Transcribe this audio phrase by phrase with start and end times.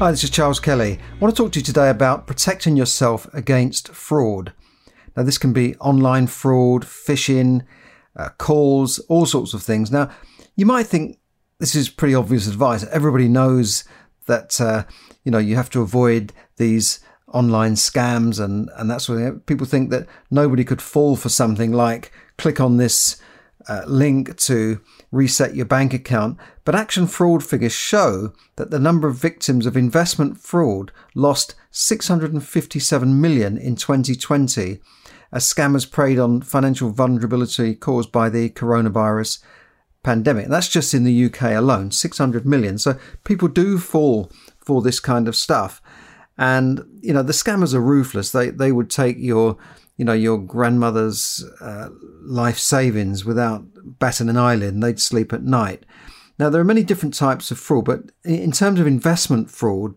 [0.00, 0.98] Hi, this is Charles Kelly.
[0.98, 4.54] I want to talk to you today about protecting yourself against fraud.
[5.14, 7.66] Now, this can be online fraud, phishing,
[8.16, 9.92] uh, calls, all sorts of things.
[9.92, 10.10] Now,
[10.56, 11.18] you might think
[11.58, 12.82] this is pretty obvious advice.
[12.84, 13.84] Everybody knows
[14.24, 14.84] that uh,
[15.22, 19.40] you know you have to avoid these online scams and and that sort of thing.
[19.40, 23.20] People think that nobody could fall for something like click on this
[23.68, 24.80] uh, link to
[25.12, 29.76] reset your bank account, but action fraud figures show that the number of victims of
[29.76, 34.80] investment fraud lost 657 million in 2020
[35.32, 39.38] as scammers preyed on financial vulnerability caused by the coronavirus
[40.02, 40.44] pandemic.
[40.44, 42.78] And that's just in the UK alone, 600 million.
[42.78, 45.80] So people do fall for this kind of stuff.
[46.36, 48.32] And, you know, the scammers are ruthless.
[48.32, 49.58] They, they would take your
[50.00, 51.90] you know, your grandmother's uh,
[52.22, 53.66] life savings without
[53.98, 55.84] batting an eyelid they'd sleep at night.
[56.38, 59.94] Now, there are many different types of fraud, but in terms of investment fraud,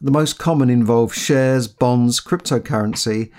[0.00, 3.32] the most common involve shares, bonds, cryptocurrency,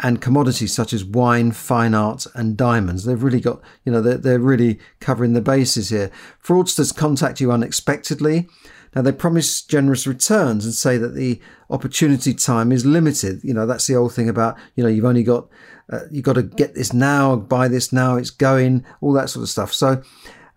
[0.00, 3.04] and commodities such as wine, fine art, and diamonds.
[3.04, 6.10] They've really got, you know, they're, they're really covering the bases here.
[6.42, 8.48] Fraudsters contact you unexpectedly
[8.94, 11.40] now they promise generous returns and say that the
[11.70, 13.42] opportunity time is limited.
[13.42, 15.48] You know, that's the old thing about, you know, you've only got,
[15.90, 19.42] uh, you've got to get this now, buy this now, it's going, all that sort
[19.42, 19.72] of stuff.
[19.72, 20.02] So,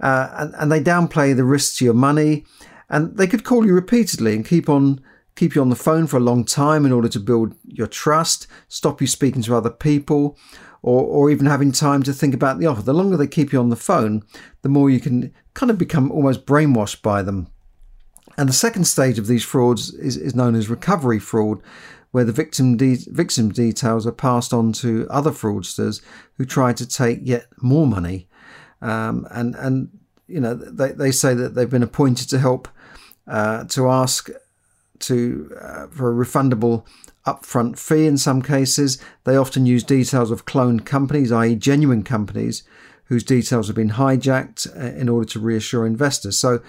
[0.02, 2.46] uh, and, and they downplay the risks to your money
[2.90, 5.02] and they could call you repeatedly and keep on,
[5.36, 8.48] keep you on the phone for a long time in order to build your trust,
[8.68, 10.38] stop you speaking to other people,
[10.82, 12.82] or, or even having time to think about the offer.
[12.82, 14.24] The longer they keep you on the phone,
[14.62, 17.48] the more you can kind of become almost brainwashed by them.
[18.38, 21.62] And the second stage of these frauds is, is known as recovery fraud,
[22.12, 26.02] where the victim, de- victim details are passed on to other fraudsters
[26.38, 28.28] who try to take yet more money.
[28.82, 29.90] Um, and, and,
[30.28, 32.68] you know, they, they say that they've been appointed to help
[33.28, 34.30] uh, to ask
[35.00, 36.86] to uh, for a refundable
[37.26, 39.02] upfront fee in some cases.
[39.24, 42.64] They often use details of cloned companies, i.e., genuine companies,
[43.06, 46.38] whose details have been hijacked uh, in order to reassure investors.
[46.38, 46.62] So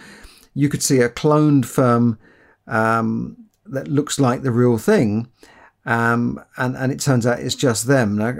[0.56, 2.18] you could see a cloned firm
[2.66, 3.36] um,
[3.66, 5.28] that looks like the real thing,
[5.84, 8.16] um, and and it turns out it's just them.
[8.16, 8.34] Now,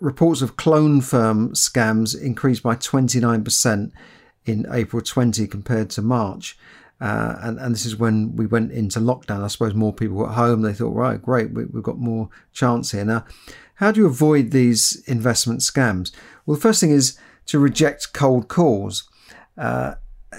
[0.00, 3.90] reports of clone firm scams increased by 29%
[4.46, 6.56] in April 20 compared to March.
[7.00, 9.44] Uh, and, and this is when we went into lockdown.
[9.44, 10.62] I suppose more people were at home.
[10.62, 13.04] They thought, right, great, we, have got more chance here.
[13.04, 13.24] Now,
[13.74, 16.12] how do you avoid these investment scams?
[16.44, 19.08] Well, the first thing is to reject cold calls.
[19.56, 19.94] Uh,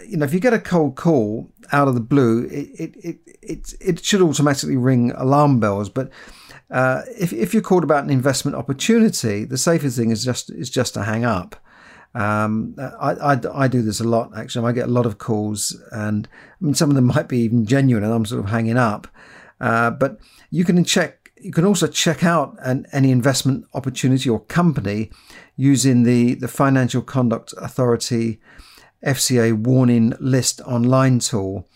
[0.07, 3.73] you know, if you get a cold call out of the blue, it it it,
[3.79, 5.89] it, should automatically ring alarm bells.
[5.89, 6.11] But
[6.69, 10.69] uh, if if you're called about an investment opportunity, the safest thing is just is
[10.69, 11.55] just to hang up.
[12.15, 14.67] Um, I, I, I do this a lot actually.
[14.67, 17.65] I get a lot of calls, and I mean some of them might be even
[17.65, 19.07] genuine, and I'm sort of hanging up.
[19.59, 20.19] Uh, but
[20.51, 21.15] you can check.
[21.41, 25.09] You can also check out an, any investment opportunity or company
[25.55, 28.39] using the the Financial Conduct Authority
[29.05, 31.67] FCA warning list online tool.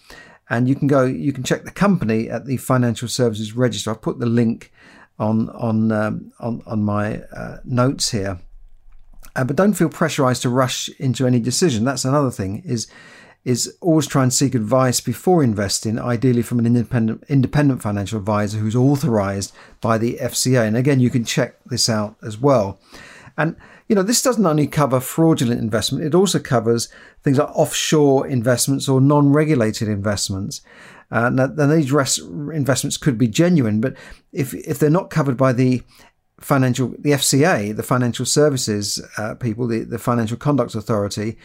[0.50, 3.92] And you can go, you can check the company at the Financial Services Register.
[3.92, 4.72] I've put the link
[5.20, 8.40] on on um, on, on my uh, notes here.
[9.36, 11.86] Uh, but don't feel pressurized to rush into any decision.
[11.86, 12.62] That's another thing.
[12.66, 12.88] Is
[13.44, 18.58] is always try and seek advice before investing, ideally from an independent independent financial advisor
[18.58, 20.68] who's authorized by the FCA.
[20.68, 22.80] And again, you can check this out as well.
[23.38, 23.56] And
[23.88, 26.90] you know, this doesn't only cover fraudulent investment, it also covers
[27.24, 30.62] things like offshore investments or non regulated investments.
[31.12, 33.96] Uh, now, these res- investments could be genuine, but
[34.32, 35.84] if, if they're not covered by the
[36.40, 41.38] financial, the FCA, the financial services uh, people, the, the Financial Conduct Authority,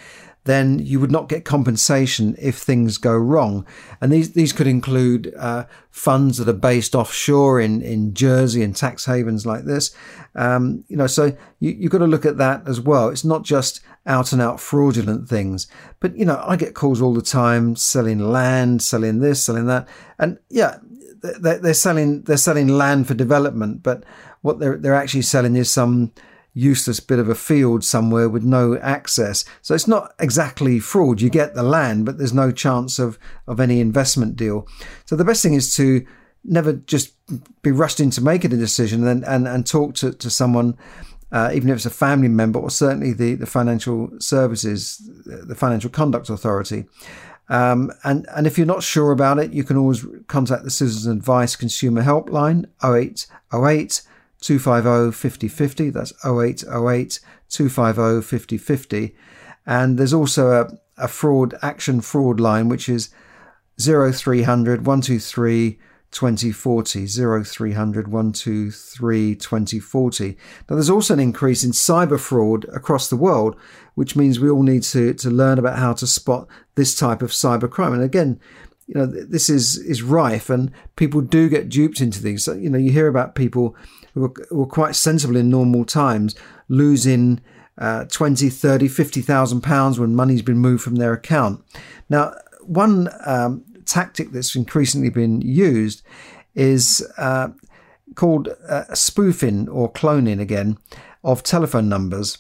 [0.49, 3.67] then you would not get compensation if things go wrong.
[4.01, 8.75] And these these could include uh, funds that are based offshore in, in Jersey and
[8.75, 9.95] tax havens like this.
[10.35, 13.09] Um, you know, so you, you've got to look at that as well.
[13.09, 15.67] It's not just out and out fraudulent things.
[16.01, 19.87] But you know, I get calls all the time selling land, selling this, selling that,
[20.19, 20.79] and yeah,
[21.21, 24.05] they're, they're selling they're selling land for development, but
[24.43, 26.13] what they're they're actually selling is some
[26.59, 29.45] useless bit of a field somewhere with no access.
[29.63, 31.21] So it's not exactly fraud.
[31.21, 34.67] You get the land, but there's no chance of, of any investment deal.
[35.05, 36.05] So the best thing is to
[36.45, 37.15] never just
[37.63, 40.77] be rushed into making a decision and, and, and talk to, to someone,
[41.31, 45.91] uh, even if it's a family member or certainly the, the financial services, the financial
[45.91, 46.87] conduct authority.
[47.49, 51.07] Um, and, and if you're not sure about it, you can always contact the Citizens
[51.07, 54.03] Advice Consumer Helpline 0808
[54.41, 55.91] 250 5050.
[55.91, 59.17] That's 0808 250 5050.
[59.67, 63.11] And there's also a, a fraud action fraud line, which is
[63.81, 65.79] 0300 123
[66.11, 67.07] 2040
[67.45, 70.37] 0300 123 2040 now
[70.75, 73.55] there's also an increase in cyber fraud across the world
[73.95, 77.31] which means we all need to to learn about how to spot this type of
[77.31, 78.41] cyber crime and again
[78.89, 82.69] you know this is is rife and people do get duped into these so, you
[82.69, 83.77] know you hear about people
[84.15, 86.35] who are, who are quite sensible in normal times
[86.69, 87.41] losing
[87.77, 91.63] uh, 20 30 50,000 pounds when money's been moved from their account
[92.09, 92.33] now
[92.63, 96.03] one um, tactic that's increasingly been used
[96.55, 97.49] is uh,
[98.15, 100.77] called uh, spoofing or cloning again
[101.25, 102.39] of telephone numbers.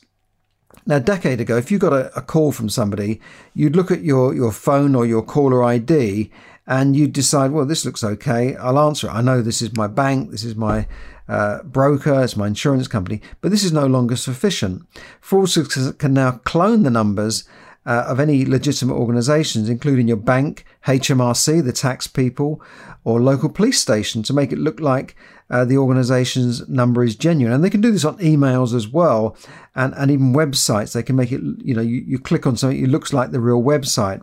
[0.88, 3.20] Now, a decade ago, if you got a, a, call from somebody,
[3.52, 6.30] you'd look at your, your phone or your caller ID
[6.66, 8.56] and you'd decide, well, this looks okay.
[8.56, 9.12] I'll answer it.
[9.12, 10.88] I know this is my bank, this is my
[11.28, 14.86] uh, broker, it's my insurance company, but this is no longer sufficient.
[15.22, 17.46] Fraudsters can now clone the numbers
[17.88, 22.62] uh, of any legitimate organisations, including your bank, HMRC, the tax people,
[23.02, 25.16] or local police station, to make it look like
[25.48, 27.54] uh, the organisation's number is genuine.
[27.54, 29.34] And they can do this on emails as well,
[29.74, 30.92] and, and even websites.
[30.92, 33.40] They can make it, you know, you, you click on something, it looks like the
[33.40, 34.22] real website.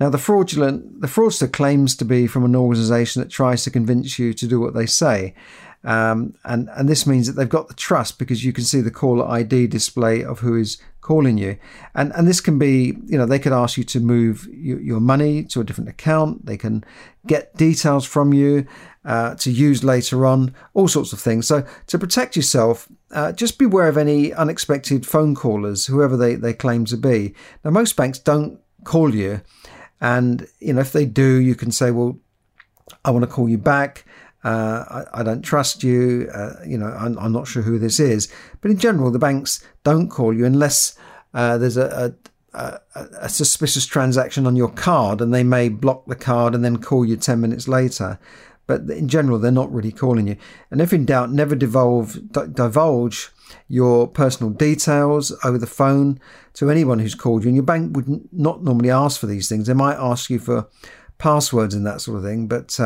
[0.00, 4.18] Now, the fraudulent, the fraudster claims to be from an organisation that tries to convince
[4.18, 5.34] you to do what they say.
[5.84, 8.90] Um, and, and this means that they've got the trust because you can see the
[8.90, 11.56] caller ID display of who is calling you.
[11.94, 15.00] And, and this can be, you know, they could ask you to move your, your
[15.00, 16.46] money to a different account.
[16.46, 16.82] They can
[17.26, 18.66] get details from you
[19.04, 21.46] uh, to use later on, all sorts of things.
[21.46, 26.54] So to protect yourself, uh, just beware of any unexpected phone callers, whoever they, they
[26.54, 27.34] claim to be.
[27.62, 29.42] Now, most banks don't call you.
[30.00, 32.18] And, you know, if they do, you can say, well,
[33.04, 34.06] I want to call you back.
[34.44, 36.28] Uh, I, I, don't trust you.
[36.32, 38.30] Uh, you know, I'm, I'm, not sure who this is.
[38.60, 40.98] But in general, the banks don't call you unless
[41.32, 42.14] uh, there's a,
[42.52, 42.80] a,
[43.22, 47.06] a, suspicious transaction on your card, and they may block the card and then call
[47.06, 48.18] you ten minutes later.
[48.66, 50.36] But in general, they're not really calling you.
[50.70, 53.30] And if in doubt, never divulge, divulge
[53.68, 56.18] your personal details over the phone
[56.54, 57.48] to anyone who's called you.
[57.48, 59.66] And your bank would not normally ask for these things.
[59.66, 60.68] They might ask you for
[61.18, 62.78] passwords and that sort of thing, but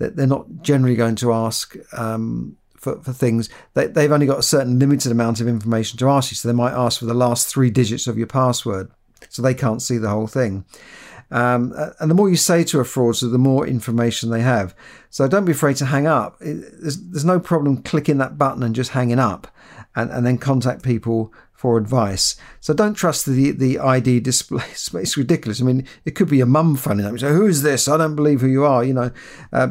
[0.00, 3.48] uh, they're not generally going to ask um, for, for things.
[3.74, 6.54] They, they've only got a certain limited amount of information to ask you, so they
[6.54, 8.90] might ask for the last three digits of your password,
[9.28, 10.64] so they can't see the whole thing.
[11.30, 14.74] Um, and the more you say to a fraudster, the more information they have.
[15.10, 16.36] So don't be afraid to hang up.
[16.40, 19.48] It, there's, there's no problem clicking that button and just hanging up
[19.96, 22.36] and, and then contact people for advice.
[22.60, 24.64] So don't trust the the ID display.
[24.94, 25.62] It's, ridiculous.
[25.62, 27.18] I mean, it could be a mum phoning up.
[27.18, 27.88] So who is this?
[27.88, 28.84] I don't believe who you are.
[28.84, 29.10] You know,
[29.52, 29.68] uh,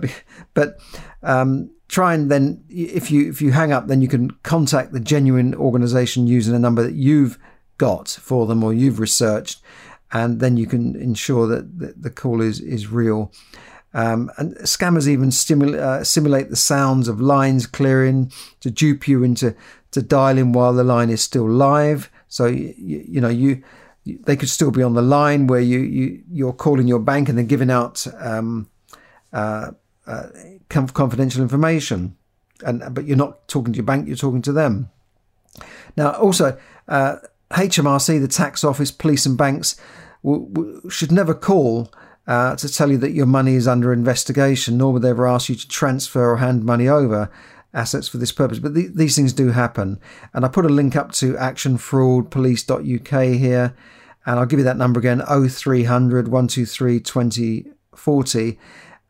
[0.53, 0.79] but
[1.21, 4.99] um, try and then if you if you hang up, then you can contact the
[4.99, 7.37] genuine organisation using a number that you've
[7.77, 9.61] got for them or you've researched,
[10.11, 13.31] and then you can ensure that the, the call is is real.
[13.95, 18.31] Um, and scammers even stimulate, uh, simulate the sounds of lines clearing
[18.61, 19.55] to dupe you into
[19.93, 22.11] to dial in while the line is still live.
[22.27, 23.63] So you, you know you
[24.05, 27.37] they could still be on the line where you you you're calling your bank and
[27.37, 28.69] then giving out um,
[29.31, 29.71] uh,
[30.05, 30.27] uh,
[30.69, 32.17] confidential information,
[32.65, 34.89] and but you're not talking to your bank, you're talking to them.
[35.95, 36.57] Now, also,
[36.87, 37.17] uh,
[37.51, 39.79] HMRC, the tax office, police, and banks
[40.23, 41.93] w- w- should never call
[42.25, 45.49] uh, to tell you that your money is under investigation, nor would they ever ask
[45.49, 47.31] you to transfer or hand money over
[47.73, 48.59] assets for this purpose.
[48.59, 49.99] But th- these things do happen.
[50.33, 53.75] And I put a link up to actionfraudpolice.uk here.
[54.25, 58.59] And I'll give you that number again 0300 123 2040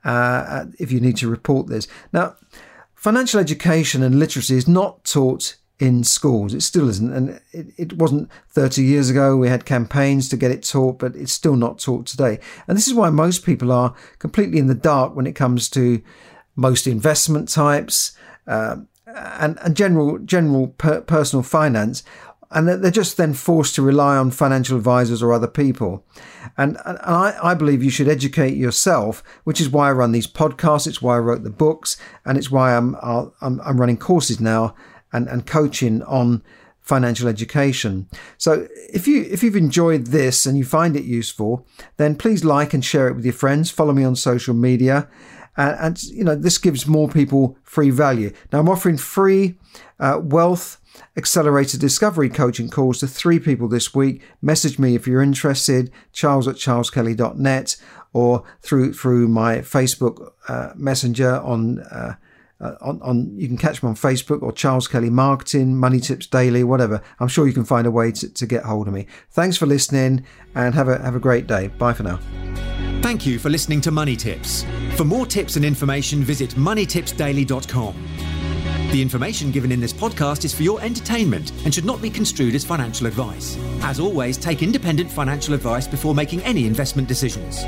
[0.04, 1.88] uh, if you need to report this.
[2.12, 2.36] Now,
[2.96, 6.54] financial education and literacy is not taught in schools.
[6.54, 7.14] It still isn't.
[7.14, 9.36] And it, it wasn't 30 years ago.
[9.36, 12.40] We had campaigns to get it taught, but it's still not taught today.
[12.68, 16.02] And this is why most people are completely in the dark when it comes to
[16.56, 18.16] most investment types,
[18.48, 22.04] uh, and, and general general per, personal finance,
[22.52, 26.06] and they're just then forced to rely on financial advisors or other people.
[26.58, 30.28] And, and I, I, believe you should educate yourself, which is why I run these
[30.28, 30.86] podcasts.
[30.86, 34.76] It's why I wrote the books, and it's why I'm I'm, I'm running courses now
[35.12, 36.44] and, and coaching on
[36.84, 38.08] financial education.
[38.38, 41.66] So if you if you've enjoyed this and you find it useful,
[41.98, 43.72] then please like and share it with your friends.
[43.72, 45.10] Follow me on social media.
[45.56, 48.32] And, and you know this gives more people free value.
[48.52, 49.56] Now I'm offering free
[50.00, 50.80] uh, wealth
[51.18, 54.22] accelerated discovery coaching calls to three people this week.
[54.42, 57.76] Message me if you're interested, charles at charleskelly.net
[58.14, 62.16] or through through my Facebook uh, Messenger on, uh,
[62.64, 66.26] uh, on on you can catch me on Facebook or Charles Kelly Marketing, Money Tips
[66.26, 67.02] Daily, whatever.
[67.20, 69.06] I'm sure you can find a way to, to get hold of me.
[69.32, 71.68] Thanks for listening and have a have a great day.
[71.68, 72.20] Bye for now.
[73.02, 74.66] Thank you for listening to Money Tips.
[74.96, 77.96] For more tips and information, visit moneytipsdaily.com.
[78.92, 82.54] The information given in this podcast is for your entertainment and should not be construed
[82.54, 83.58] as financial advice.
[83.82, 87.64] As always, take independent financial advice before making any investment decisions.